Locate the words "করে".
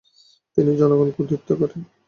1.59-1.75